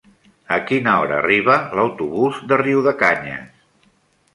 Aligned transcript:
A 0.55 0.57
quina 0.69 0.95
hora 1.01 1.19
arriba 1.25 1.59
l'autobús 1.81 2.43
de 2.53 2.61
Riudecanyes? 2.67 3.67